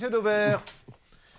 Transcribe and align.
monsieur 0.00 0.10
Dover. 0.10 0.56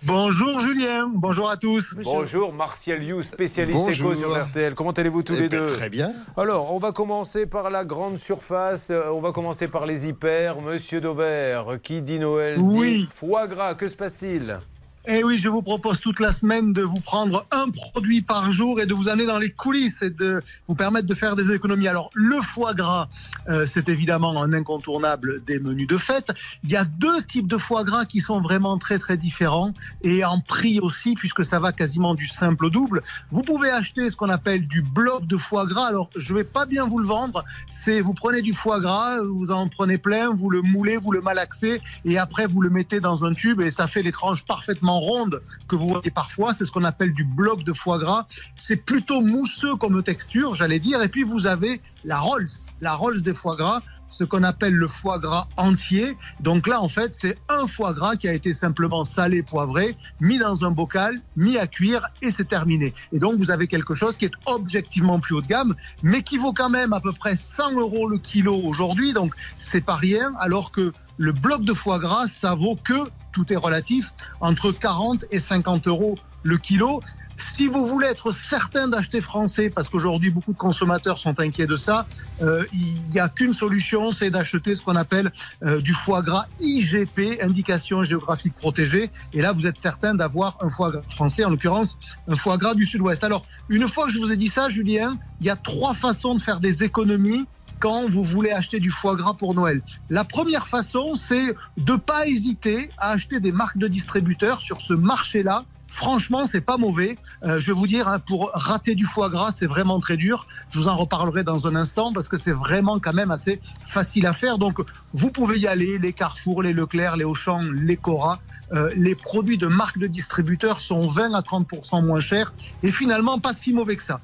Bonjour 0.04 0.60
Julien, 0.60 1.10
bonjour 1.12 1.50
à 1.50 1.56
tous. 1.56 1.96
Bonjour 2.04 2.52
Martial 2.52 3.02
You, 3.02 3.20
spécialiste 3.22 3.88
éco 3.88 4.14
sur 4.14 4.40
RTL. 4.40 4.74
Comment 4.74 4.92
allez-vous 4.92 5.24
tous 5.24 5.34
Eh 5.34 5.40
les 5.40 5.48
ben, 5.48 5.66
deux 5.66 5.74
Très 5.74 5.90
bien. 5.90 6.12
Alors, 6.36 6.72
on 6.72 6.78
va 6.78 6.92
commencer 6.92 7.46
par 7.46 7.70
la 7.70 7.84
grande 7.84 8.18
surface, 8.18 8.88
euh, 8.90 9.10
on 9.10 9.20
va 9.20 9.32
commencer 9.32 9.66
par 9.66 9.84
les 9.84 10.06
hyper. 10.06 10.60
Monsieur 10.60 11.00
Dover, 11.00 11.62
qui 11.82 12.02
dit 12.02 12.20
Noël 12.20 12.60
Oui. 12.60 12.98
dit 12.98 13.08
foie 13.10 13.48
gras, 13.48 13.74
que 13.74 13.88
se 13.88 13.96
passe-t-il? 13.96 14.60
Eh 15.08 15.24
oui, 15.24 15.36
je 15.36 15.48
vous 15.48 15.62
propose 15.62 15.98
toute 15.98 16.20
la 16.20 16.30
semaine 16.30 16.72
de 16.72 16.82
vous 16.82 17.00
prendre 17.00 17.44
un 17.50 17.70
produit 17.70 18.22
par 18.22 18.52
jour 18.52 18.80
et 18.80 18.86
de 18.86 18.94
vous 18.94 19.08
amener 19.08 19.26
dans 19.26 19.40
les 19.40 19.50
coulisses 19.50 20.00
et 20.00 20.10
de 20.10 20.40
vous 20.68 20.76
permettre 20.76 21.08
de 21.08 21.14
faire 21.14 21.34
des 21.34 21.50
économies. 21.50 21.88
Alors, 21.88 22.10
le 22.14 22.40
foie 22.40 22.72
gras, 22.72 23.08
euh, 23.48 23.66
c'est 23.66 23.88
évidemment 23.88 24.40
un 24.40 24.52
incontournable 24.52 25.42
des 25.44 25.58
menus 25.58 25.88
de 25.88 25.98
fête. 25.98 26.32
Il 26.62 26.70
y 26.70 26.76
a 26.76 26.84
deux 26.84 27.20
types 27.24 27.48
de 27.48 27.58
foie 27.58 27.82
gras 27.82 28.04
qui 28.04 28.20
sont 28.20 28.40
vraiment 28.40 28.78
très 28.78 29.00
très 29.00 29.16
différents 29.16 29.74
et 30.02 30.24
en 30.24 30.38
prix 30.38 30.78
aussi, 30.78 31.14
puisque 31.16 31.44
ça 31.44 31.58
va 31.58 31.72
quasiment 31.72 32.14
du 32.14 32.28
simple 32.28 32.66
au 32.66 32.70
double. 32.70 33.02
Vous 33.32 33.42
pouvez 33.42 33.70
acheter 33.70 34.08
ce 34.08 34.14
qu'on 34.14 34.28
appelle 34.28 34.68
du 34.68 34.82
bloc 34.82 35.26
de 35.26 35.36
foie 35.36 35.66
gras. 35.66 35.88
Alors, 35.88 36.10
je 36.14 36.32
vais 36.32 36.44
pas 36.44 36.64
bien 36.64 36.86
vous 36.86 37.00
le 37.00 37.06
vendre. 37.06 37.44
C'est 37.70 38.00
vous 38.00 38.14
prenez 38.14 38.40
du 38.40 38.52
foie 38.52 38.78
gras, 38.78 39.16
vous 39.20 39.50
en 39.50 39.66
prenez 39.66 39.98
plein, 39.98 40.32
vous 40.32 40.48
le 40.48 40.62
moulez, 40.62 40.96
vous 40.96 41.10
le 41.10 41.22
malaxez 41.22 41.80
et 42.04 42.18
après 42.18 42.46
vous 42.46 42.60
le 42.60 42.70
mettez 42.70 43.00
dans 43.00 43.24
un 43.24 43.34
tube 43.34 43.60
et 43.60 43.72
ça 43.72 43.88
fait 43.88 44.02
les 44.02 44.12
tranches 44.12 44.44
parfaitement 44.44 44.91
rondes 44.98 45.42
que 45.68 45.76
vous 45.76 45.88
voyez 45.88 46.10
parfois. 46.10 46.54
C'est 46.54 46.64
ce 46.64 46.70
qu'on 46.70 46.84
appelle 46.84 47.12
du 47.12 47.24
bloc 47.24 47.64
de 47.64 47.72
foie 47.72 47.98
gras. 47.98 48.26
C'est 48.54 48.76
plutôt 48.76 49.20
mousseux 49.20 49.76
comme 49.76 50.02
texture, 50.02 50.54
j'allais 50.54 50.78
dire. 50.78 51.02
Et 51.02 51.08
puis 51.08 51.22
vous 51.22 51.46
avez 51.46 51.80
la 52.04 52.18
Rolls, 52.18 52.48
la 52.80 52.94
Rolls 52.94 53.22
des 53.22 53.34
foie 53.34 53.56
gras 53.56 53.82
ce 54.12 54.24
qu'on 54.24 54.42
appelle 54.42 54.74
le 54.74 54.88
foie 54.88 55.18
gras 55.18 55.48
entier. 55.56 56.16
Donc 56.40 56.66
là, 56.66 56.80
en 56.80 56.88
fait, 56.88 57.14
c'est 57.14 57.36
un 57.48 57.66
foie 57.66 57.94
gras 57.94 58.16
qui 58.16 58.28
a 58.28 58.32
été 58.32 58.54
simplement 58.54 59.04
salé, 59.04 59.42
poivré, 59.42 59.96
mis 60.20 60.38
dans 60.38 60.64
un 60.64 60.70
bocal, 60.70 61.18
mis 61.36 61.56
à 61.56 61.66
cuire 61.66 62.06
et 62.20 62.30
c'est 62.30 62.48
terminé. 62.48 62.94
Et 63.12 63.18
donc, 63.18 63.36
vous 63.36 63.50
avez 63.50 63.66
quelque 63.66 63.94
chose 63.94 64.16
qui 64.16 64.26
est 64.26 64.34
objectivement 64.46 65.18
plus 65.18 65.34
haut 65.34 65.40
de 65.40 65.46
gamme, 65.46 65.74
mais 66.02 66.22
qui 66.22 66.38
vaut 66.38 66.52
quand 66.52 66.70
même 66.70 66.92
à 66.92 67.00
peu 67.00 67.12
près 67.12 67.36
100 67.36 67.72
euros 67.72 68.08
le 68.08 68.18
kilo 68.18 68.54
aujourd'hui. 68.54 69.12
Donc, 69.12 69.34
c'est 69.56 69.80
pas 69.80 69.96
rien, 69.96 70.32
alors 70.38 70.70
que 70.70 70.92
le 71.16 71.32
bloc 71.32 71.64
de 71.64 71.72
foie 71.72 71.98
gras, 71.98 72.28
ça 72.28 72.54
vaut 72.54 72.76
que, 72.76 73.08
tout 73.32 73.52
est 73.52 73.56
relatif, 73.56 74.12
entre 74.40 74.72
40 74.72 75.24
et 75.30 75.38
50 75.38 75.86
euros 75.86 76.18
le 76.42 76.58
kilo. 76.58 77.00
Si 77.38 77.66
vous 77.66 77.86
voulez 77.86 78.06
être 78.06 78.30
certain 78.30 78.88
d'acheter 78.88 79.20
français, 79.20 79.68
parce 79.68 79.88
qu'aujourd'hui 79.88 80.30
beaucoup 80.30 80.52
de 80.52 80.58
consommateurs 80.58 81.18
sont 81.18 81.40
inquiets 81.40 81.66
de 81.66 81.76
ça, 81.76 82.06
euh, 82.40 82.64
il 82.72 83.02
n'y 83.12 83.18
a 83.18 83.28
qu'une 83.28 83.52
solution, 83.52 84.12
c'est 84.12 84.30
d'acheter 84.30 84.76
ce 84.76 84.82
qu'on 84.82 84.94
appelle 84.94 85.32
euh, 85.64 85.80
du 85.80 85.92
foie 85.92 86.22
gras 86.22 86.46
IGP, 86.60 87.40
indication 87.42 88.04
géographique 88.04 88.54
protégée. 88.54 89.10
Et 89.32 89.42
là, 89.42 89.52
vous 89.52 89.66
êtes 89.66 89.78
certain 89.78 90.14
d'avoir 90.14 90.56
un 90.60 90.70
foie 90.70 90.90
gras 90.92 91.02
français, 91.08 91.44
en 91.44 91.50
l'occurrence 91.50 91.98
un 92.28 92.36
foie 92.36 92.58
gras 92.58 92.74
du 92.74 92.84
sud-ouest. 92.84 93.24
Alors, 93.24 93.44
une 93.68 93.88
fois 93.88 94.06
que 94.06 94.12
je 94.12 94.18
vous 94.18 94.30
ai 94.30 94.36
dit 94.36 94.48
ça, 94.48 94.68
Julien, 94.68 95.14
il 95.40 95.46
y 95.46 95.50
a 95.50 95.56
trois 95.56 95.94
façons 95.94 96.34
de 96.34 96.40
faire 96.40 96.60
des 96.60 96.84
économies 96.84 97.46
quand 97.82 98.08
vous 98.08 98.22
voulez 98.22 98.52
acheter 98.52 98.78
du 98.78 98.92
foie 98.92 99.16
gras 99.16 99.34
pour 99.34 99.54
Noël. 99.54 99.82
La 100.08 100.22
première 100.22 100.68
façon, 100.68 101.16
c'est 101.16 101.52
de 101.76 101.96
pas 101.96 102.28
hésiter 102.28 102.90
à 102.96 103.10
acheter 103.10 103.40
des 103.40 103.50
marques 103.50 103.76
de 103.76 103.88
distributeurs 103.88 104.60
sur 104.60 104.80
ce 104.80 104.92
marché-là. 104.92 105.64
Franchement, 105.88 106.46
c'est 106.46 106.60
pas 106.60 106.78
mauvais. 106.78 107.18
Euh, 107.42 107.60
je 107.60 107.66
vais 107.66 107.72
vous 107.72 107.88
dire, 107.88 108.06
hein, 108.06 108.20
pour 108.20 108.52
rater 108.54 108.94
du 108.94 109.04
foie 109.04 109.28
gras, 109.30 109.50
c'est 109.50 109.66
vraiment 109.66 109.98
très 109.98 110.16
dur. 110.16 110.46
Je 110.70 110.78
vous 110.78 110.86
en 110.86 110.96
reparlerai 110.96 111.42
dans 111.42 111.66
un 111.66 111.74
instant 111.74 112.12
parce 112.12 112.28
que 112.28 112.36
c'est 112.36 112.52
vraiment 112.52 113.00
quand 113.00 113.12
même 113.12 113.32
assez 113.32 113.60
facile 113.84 114.26
à 114.26 114.32
faire. 114.32 114.58
Donc, 114.58 114.78
vous 115.12 115.32
pouvez 115.32 115.58
y 115.58 115.66
aller. 115.66 115.98
Les 115.98 116.12
Carrefour, 116.12 116.62
les 116.62 116.72
Leclerc, 116.72 117.16
les 117.16 117.24
Auchan, 117.24 117.62
les 117.74 117.96
Cora. 117.96 118.38
Euh, 118.72 118.90
les 118.96 119.16
produits 119.16 119.58
de 119.58 119.66
marques 119.66 119.98
de 119.98 120.06
distributeurs 120.06 120.80
sont 120.80 121.00
20 121.08 121.34
à 121.34 121.40
30% 121.40 122.06
moins 122.06 122.20
chers 122.20 122.54
et 122.84 122.92
finalement 122.92 123.40
pas 123.40 123.52
si 123.52 123.72
mauvais 123.72 123.96
que 123.96 124.04
ça. 124.04 124.20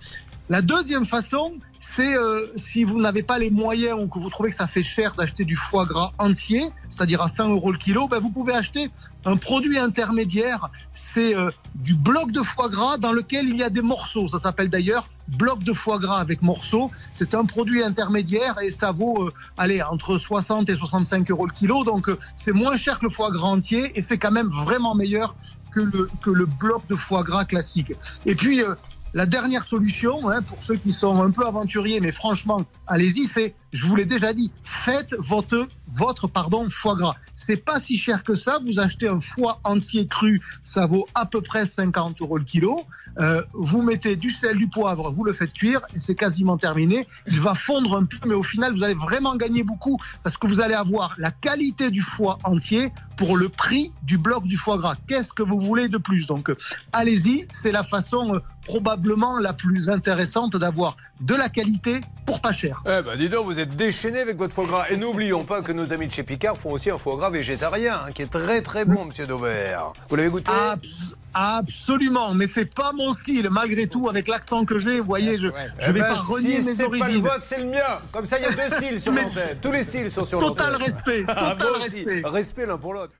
La 0.49 0.63
deuxième 0.63 1.05
façon, 1.05 1.55
c'est 1.79 2.17
euh, 2.17 2.47
si 2.57 2.83
vous 2.85 2.99
n'avez 2.99 3.23
pas 3.23 3.39
les 3.39 3.51
moyens 3.51 3.99
ou 4.01 4.09
que 4.09 4.19
vous 4.19 4.31
trouvez 4.31 4.49
que 4.49 4.57
ça 4.57 4.67
fait 4.67 4.83
cher 4.83 5.13
d'acheter 5.13 5.45
du 5.45 5.57
foie 5.57 5.85
gras 5.85 6.13
entier, 6.19 6.71
c'est-à-dire 6.89 7.21
à 7.21 7.29
100 7.29 7.51
euros 7.51 7.71
le 7.71 7.79
kilo, 7.79 8.09
ben 8.09 8.19
vous 8.19 8.31
pouvez 8.31 8.55
acheter 8.55 8.91
un 9.27 9.37
produit 9.37 9.79
intermédiaire. 9.79 10.71
C'est 10.95 11.37
euh, 11.37 11.51
du 11.75 11.95
bloc 11.95 12.31
de 12.33 12.41
foie 12.41 12.71
gras 12.71 12.97
dans 12.97 13.13
lequel 13.13 13.49
il 13.49 13.57
y 13.57 13.63
a 13.63 13.69
des 13.69 13.83
morceaux. 13.83 14.27
Ça 14.29 14.39
s'appelle 14.39 14.71
d'ailleurs 14.71 15.09
bloc 15.29 15.63
de 15.63 15.75
foie 15.75 15.99
gras 15.99 16.19
avec 16.19 16.41
morceaux. 16.41 16.91
C'est 17.13 17.35
un 17.35 17.45
produit 17.45 17.83
intermédiaire 17.83 18.57
et 18.63 18.71
ça 18.71 18.93
vaut, 18.93 19.27
euh, 19.27 19.33
allez, 19.59 19.83
entre 19.83 20.17
60 20.17 20.71
et 20.71 20.75
65 20.75 21.31
euros 21.31 21.47
le 21.47 21.53
kilo. 21.53 21.85
Donc 21.85 22.09
euh, 22.09 22.19
c'est 22.37 22.53
moins 22.53 22.77
cher 22.77 22.99
que 22.99 23.05
le 23.05 23.11
foie 23.11 23.31
gras 23.31 23.49
entier 23.49 23.93
et 23.99 24.03
c'est 24.03 24.19
quand 24.19 24.33
même 24.33 24.49
vraiment 24.49 24.95
meilleur 24.95 25.37
que 25.71 25.81
le, 25.81 26.11
que 26.23 26.31
le 26.31 26.47
bloc 26.47 26.87
de 26.89 26.95
foie 26.95 27.23
gras 27.23 27.45
classique. 27.45 27.93
Et 28.27 28.35
puis, 28.35 28.63
euh, 28.63 28.75
la 29.15 29.27
dernière 29.27 29.67
solution, 29.67 30.31
hein, 30.31 30.43
pour 30.43 30.63
ceux 30.63 30.77
qui 30.77 30.93
sont 30.93 31.23
un 31.23 31.31
peu 31.31 31.47
aventuriers, 31.47 32.01
mais 32.01 32.13
franchement, 32.13 32.65
allez-y, 32.87 33.25
c'est, 33.25 33.55
je 33.73 33.87
vous 33.87 33.97
l'ai 33.97 34.05
déjà 34.05 34.33
dit, 34.33 34.51
faites 34.65 35.15
votre, 35.19 35.69
votre 35.89 36.29
pardon, 36.29 36.69
foie 36.71 36.97
gras. 36.97 37.17
C'est 37.35 37.57
pas 37.57 37.81
si 37.81 37.97
cher 37.97 38.23
que 38.23 38.35
ça. 38.35 38.59
Vous 38.65 38.81
achetez 38.81 39.09
un 39.09 39.21
foie 39.21 39.61
entier 39.65 40.07
cru, 40.07 40.41
ça 40.63 40.87
vaut 40.87 41.07
à 41.15 41.27
peu 41.27 41.41
près 41.41 41.67
50 41.67 42.21
euros 42.21 42.39
le 42.39 42.45
kilo. 42.45 42.83
Euh, 43.19 43.43
vous 43.53 43.83
mettez 43.83 44.17
du 44.17 44.31
sel, 44.31 44.57
du 44.57 44.69
poivre, 44.69 45.11
vous 45.11 45.25
le 45.25 45.33
faites 45.33 45.53
cuire 45.53 45.81
c'est 45.95 46.15
quasiment 46.15 46.57
terminé. 46.57 47.07
Il 47.27 47.41
va 47.41 47.55
fondre 47.55 47.97
un 47.97 48.05
peu, 48.05 48.17
mais 48.27 48.35
au 48.35 48.43
final, 48.43 48.73
vous 48.73 48.83
allez 48.83 48.95
vraiment 48.95 49.37
gagner 49.37 49.63
beaucoup 49.63 49.99
parce 50.23 50.37
que 50.37 50.47
vous 50.47 50.61
allez 50.61 50.75
avoir 50.75 51.15
la 51.19 51.31
qualité 51.31 51.91
du 51.91 52.01
foie 52.01 52.39
entier 52.45 52.93
pour 53.17 53.37
le 53.37 53.49
prix 53.49 53.93
du 54.05 54.17
bloc 54.17 54.45
du 54.45 54.57
foie 54.57 54.79
gras. 54.79 54.97
Qu'est-ce 55.07 55.33
que 55.33 55.43
vous 55.43 55.61
voulez 55.61 55.89
de 55.89 55.99
plus? 55.99 56.27
Donc, 56.27 56.51
euh, 56.51 56.57
allez-y, 56.93 57.47
c'est 57.51 57.73
la 57.73 57.83
façon 57.83 58.37
euh, 58.37 58.39
probablement 58.69 59.39
la 59.39 59.55
plus 59.55 59.89
intéressante 59.89 60.55
d'avoir 60.56 60.97
de 61.21 61.34
la 61.34 61.49
qualité 61.49 62.03
pour 62.27 62.41
pas 62.41 62.53
cher. 62.53 62.83
Eh 62.87 63.03
ben 63.03 63.17
dis 63.17 63.31
donc, 63.31 63.47
vous 63.47 63.59
êtes 63.59 63.75
déchaîné 63.75 64.21
avec 64.21 64.37
votre 64.37 64.55
foie 64.55 64.67
gras. 64.67 64.84
Et 64.91 64.97
n'oublions 64.99 65.45
pas 65.45 65.62
que 65.62 65.73
nos 65.73 65.91
amis 65.95 66.06
de 66.09 66.12
chez 66.12 66.23
Picard 66.23 66.59
font 66.59 66.71
aussi 66.73 66.91
un 66.91 66.99
foie 66.99 67.17
gras 67.17 67.31
végétarien, 67.31 67.95
hein, 68.06 68.12
qui 68.12 68.23
est 68.23 68.31
très 68.31 68.61
très 68.61 68.84
bon, 68.84 69.06
monsieur 69.06 69.27
Dover. 69.27 69.77
Vous 70.11 70.17
l'avez 70.17 70.29
goûté? 70.29 70.53
Abs- 70.53 71.15
absolument, 71.33 72.34
mais 72.34 72.47
c'est 72.47 72.73
pas 72.75 72.93
mon 72.93 73.12
style. 73.15 73.49
Malgré 73.51 73.87
tout, 73.87 74.09
avec 74.11 74.29
l'accent 74.29 74.67
que 74.67 74.79
j'ai, 74.79 75.00
vous 75.00 75.06
voyez, 75.06 75.39
je, 75.39 75.49
je 75.49 75.53
Eh 75.89 75.93
vais 75.93 76.00
ben, 76.00 76.09
pas 76.09 76.15
renier 76.21 76.61
si 76.61 76.67
mes 76.69 76.75
c'est 76.75 76.85
pas 76.85 76.91
le 76.97 77.00
origines. 77.03 77.23
vôtre, 77.23 77.43
c'est 77.43 77.59
le 77.59 77.65
mien. 77.65 77.99
Comme 78.12 78.27
ça, 78.27 78.39
il 78.39 78.43
y 78.43 78.47
a 78.47 78.50
deux 78.53 78.77
styles 78.77 79.00
sur 79.00 79.12
l'antenne. 79.19 79.59
Tous 79.62 79.73
les 79.73 79.83
styles 79.85 80.11
sont 80.11 80.25
sur 80.25 80.39
Total 80.41 80.73
l'antenne. 80.73 80.93
respect, 80.93 81.25
Ah, 81.29 81.35
total 81.35 81.56
moi 81.61 81.71
aussi. 81.87 82.05
respect. 82.05 82.23
Respect 82.27 82.67
l'un 82.67 82.77
pour 82.79 82.93
l'autre. 82.93 83.15